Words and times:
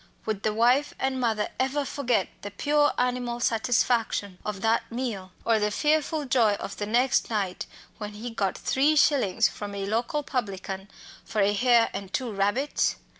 Would 0.25 0.41
the 0.41 0.51
wife 0.51 0.95
and 0.97 1.19
mother 1.19 1.49
ever 1.59 1.85
forget 1.85 2.27
the 2.41 2.49
pure 2.49 2.91
animal 2.97 3.39
satisfaction 3.39 4.39
of 4.43 4.61
that 4.61 4.91
meal, 4.91 5.31
or 5.45 5.59
the 5.59 5.69
fearful 5.69 6.25
joy 6.25 6.53
of 6.55 6.77
the 6.77 6.87
next 6.87 7.29
night, 7.29 7.67
when 7.99 8.13
he 8.13 8.31
got 8.31 8.57
three 8.57 8.95
shillings 8.95 9.47
from 9.47 9.75
a 9.75 9.85
local 9.85 10.23
publican 10.23 10.89
for 11.23 11.39
a 11.41 11.53
hare 11.53 11.91
and 11.93 12.11
two 12.13 12.31
rabbits? 12.33 12.95